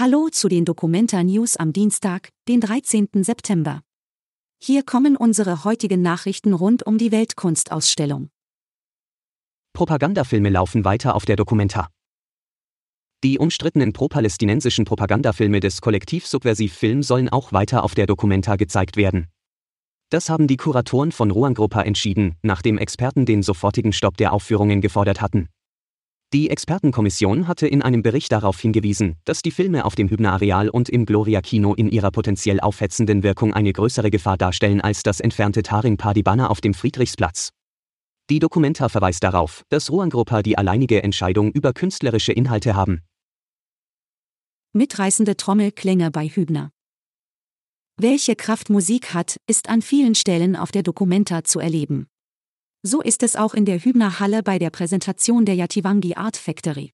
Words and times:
Hallo 0.00 0.28
zu 0.30 0.48
den 0.48 0.64
Documenta 0.64 1.24
News 1.24 1.56
am 1.56 1.72
Dienstag, 1.72 2.28
den 2.46 2.60
13. 2.60 3.08
September. 3.24 3.82
Hier 4.62 4.84
kommen 4.84 5.16
unsere 5.16 5.64
heutigen 5.64 6.02
Nachrichten 6.02 6.52
rund 6.52 6.86
um 6.86 6.98
die 6.98 7.10
Weltkunstausstellung. 7.10 8.30
Propagandafilme 9.72 10.50
laufen 10.50 10.84
weiter 10.84 11.16
auf 11.16 11.24
der 11.24 11.34
Documenta. 11.34 11.88
Die 13.24 13.40
umstrittenen 13.40 13.92
pro-palästinensischen 13.92 14.84
Propagandafilme 14.84 15.58
des 15.58 15.80
Kollektiv 15.80 16.28
Subversiv 16.28 16.74
Film 16.74 17.02
sollen 17.02 17.28
auch 17.28 17.52
weiter 17.52 17.82
auf 17.82 17.96
der 17.96 18.06
Documenta 18.06 18.54
gezeigt 18.54 18.96
werden. 18.96 19.26
Das 20.10 20.30
haben 20.30 20.46
die 20.46 20.58
Kuratoren 20.58 21.10
von 21.10 21.32
Ruangruppe 21.32 21.80
entschieden, 21.80 22.36
nachdem 22.42 22.78
Experten 22.78 23.26
den 23.26 23.42
sofortigen 23.42 23.92
Stopp 23.92 24.16
der 24.16 24.32
Aufführungen 24.32 24.80
gefordert 24.80 25.20
hatten. 25.20 25.48
Die 26.34 26.50
Expertenkommission 26.50 27.48
hatte 27.48 27.66
in 27.66 27.80
einem 27.80 28.02
Bericht 28.02 28.32
darauf 28.32 28.60
hingewiesen, 28.60 29.16
dass 29.24 29.40
die 29.40 29.50
Filme 29.50 29.86
auf 29.86 29.94
dem 29.94 30.10
Hübner 30.10 30.32
Areal 30.34 30.68
und 30.68 30.90
im 30.90 31.06
Gloria 31.06 31.40
Kino 31.40 31.72
in 31.72 31.88
ihrer 31.88 32.10
potenziell 32.10 32.60
aufhetzenden 32.60 33.22
Wirkung 33.22 33.54
eine 33.54 33.72
größere 33.72 34.10
Gefahr 34.10 34.36
darstellen 34.36 34.82
als 34.82 35.02
das 35.02 35.20
entfernte 35.20 35.62
Taring 35.62 35.96
Padibana 35.96 36.48
auf 36.48 36.60
dem 36.60 36.74
Friedrichsplatz. 36.74 37.48
Die 38.28 38.40
Dokumenta 38.40 38.90
verweist 38.90 39.24
darauf, 39.24 39.62
dass 39.70 39.90
Ruangruppe 39.90 40.42
die 40.42 40.58
alleinige 40.58 41.02
Entscheidung 41.02 41.50
über 41.50 41.72
künstlerische 41.72 42.32
Inhalte 42.32 42.74
haben. 42.74 43.00
Mitreißende 44.74 45.38
Trommelklänge 45.38 46.10
bei 46.10 46.28
Hübner. 46.28 46.70
Welche 47.96 48.36
Kraft 48.36 48.68
Musik 48.68 49.14
hat, 49.14 49.38
ist 49.46 49.70
an 49.70 49.80
vielen 49.80 50.14
Stellen 50.14 50.56
auf 50.56 50.72
der 50.72 50.82
Dokumenta 50.82 51.42
zu 51.42 51.58
erleben. 51.58 52.06
So 52.82 53.00
ist 53.02 53.22
es 53.22 53.34
auch 53.34 53.54
in 53.54 53.64
der 53.64 53.80
Hübner 53.80 54.20
Halle 54.20 54.42
bei 54.42 54.58
der 54.58 54.70
Präsentation 54.70 55.44
der 55.44 55.56
Yatiwangi 55.56 56.14
Art 56.14 56.36
Factory. 56.36 56.92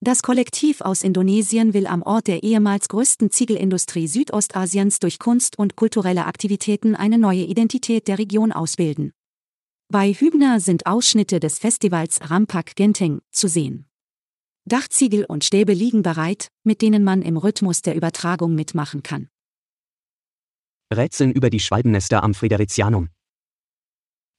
Das 0.00 0.22
Kollektiv 0.22 0.82
aus 0.82 1.02
Indonesien 1.02 1.72
will 1.72 1.86
am 1.86 2.02
Ort 2.02 2.26
der 2.26 2.42
ehemals 2.42 2.88
größten 2.88 3.30
Ziegelindustrie 3.30 4.08
Südostasiens 4.08 4.98
durch 4.98 5.18
Kunst 5.18 5.58
und 5.58 5.74
kulturelle 5.74 6.26
Aktivitäten 6.26 6.94
eine 6.94 7.16
neue 7.16 7.44
Identität 7.44 8.08
der 8.08 8.18
Region 8.18 8.52
ausbilden. 8.52 9.12
Bei 9.88 10.12
Hübner 10.12 10.60
sind 10.60 10.84
Ausschnitte 10.84 11.40
des 11.40 11.58
Festivals 11.58 12.18
Rampak 12.28 12.76
Genteng 12.76 13.22
zu 13.30 13.48
sehen. 13.48 13.86
Dachziegel 14.66 15.24
und 15.24 15.44
Stäbe 15.44 15.72
liegen 15.72 16.02
bereit, 16.02 16.48
mit 16.62 16.82
denen 16.82 17.04
man 17.04 17.22
im 17.22 17.38
Rhythmus 17.38 17.80
der 17.80 17.94
Übertragung 17.94 18.54
mitmachen 18.54 19.02
kann. 19.02 19.28
Rätseln 20.92 21.32
über 21.32 21.48
die 21.48 21.60
Schwalbennester 21.60 22.22
am 22.22 22.34
Friderizianum. 22.34 23.08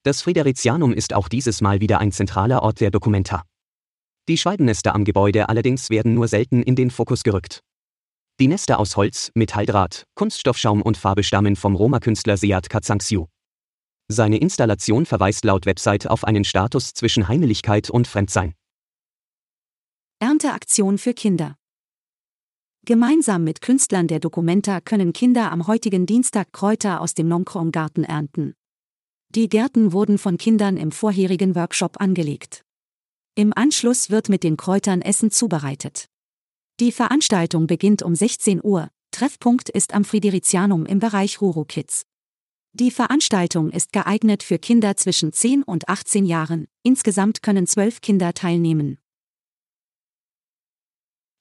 Das 0.08 0.22
Friderizianum 0.22 0.94
ist 0.94 1.14
auch 1.14 1.28
dieses 1.28 1.60
Mal 1.60 1.82
wieder 1.82 2.00
ein 2.00 2.14
zentraler 2.14 2.64
Ort 2.64 2.80
der 2.80 2.92
Dokumenta. 2.92 3.44
Die 4.30 4.38
Schwalbennester 4.38 4.96
am 4.96 5.04
Gebäude 5.04 5.50
allerdings 5.50 5.90
werden 5.90 6.14
nur 6.14 6.30
selten 6.30 6.64
in 6.64 6.78
den 6.78 6.92
Fokus 6.92 7.24
gerückt. 7.24 7.60
Die 8.40 8.48
Nester 8.48 8.80
aus 8.80 8.96
Holz, 8.96 9.34
Metalldraht, 9.36 10.06
Kunststoffschaum 10.16 10.82
und 10.82 10.96
Farbe 10.96 11.24
stammen 11.24 11.58
vom 11.58 11.76
Roma-Künstler 11.76 12.38
Seat 12.38 12.70
Katsangsyu. 12.70 13.26
Seine 14.08 14.38
Installation 14.38 15.06
verweist 15.06 15.44
laut 15.44 15.66
Website 15.66 16.08
auf 16.08 16.24
einen 16.24 16.46
Status 16.46 16.94
zwischen 16.94 17.28
Heimlichkeit 17.28 17.90
und 17.90 18.08
Fremdsein. 18.08 18.54
Ernteaktion 20.20 21.00
für 21.00 21.14
Kinder. 21.14 21.58
Gemeinsam 22.86 23.44
mit 23.44 23.60
Künstlern 23.60 24.08
der 24.08 24.22
Dokumenta 24.22 24.80
können 24.80 25.12
Kinder 25.12 25.52
am 25.52 25.68
heutigen 25.68 26.06
Dienstag 26.06 26.54
Kräuter 26.54 27.02
aus 27.02 27.14
dem 27.14 27.28
Nongkrong-Garten 27.28 28.06
ernten. 28.06 28.54
Die 29.30 29.50
Gärten 29.50 29.92
wurden 29.92 30.18
von 30.18 30.38
Kindern 30.38 30.78
im 30.78 30.92
vorherigen 30.92 31.56
Workshop 31.56 32.00
angelegt. 32.00 32.64
Im 33.36 33.54
Anschluss 33.56 34.10
wird 34.10 34.30
mit 34.30 34.44
den 34.44 34.58
Kräutern 34.58 35.02
Essen 35.02 35.32
zubereitet. 35.32 36.08
Die 36.80 36.92
Veranstaltung 36.92 37.68
beginnt 37.68 38.02
um 38.02 38.16
16 38.16 38.64
Uhr. 38.64 38.90
Treffpunkt 39.12 39.70
ist 39.70 39.94
am 39.94 40.06
Fridericianum 40.06 40.86
im 40.86 41.00
Bereich 41.00 41.42
Ruro 41.42 41.66
Kids. 41.66 42.04
Die 42.74 42.92
Veranstaltung 42.92 43.72
ist 43.72 43.92
geeignet 43.92 44.44
für 44.44 44.60
Kinder 44.60 44.96
zwischen 44.98 45.34
10 45.34 45.64
und 45.64 45.90
18 45.90 46.26
Jahren. 46.26 46.68
Insgesamt 46.84 47.42
können 47.42 47.66
zwölf 47.66 48.02
Kinder 48.02 48.34
teilnehmen. 48.34 49.00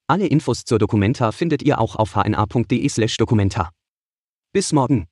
Alle 0.07 0.27
Infos 0.27 0.63
zur 0.65 0.79
Dokumenta 0.79 1.31
findet 1.31 1.61
ihr 1.63 1.79
auch 1.79 1.95
auf 1.95 2.15
hna.de/dokumenta. 2.15 3.71
Bis 4.53 4.71
morgen. 4.71 5.07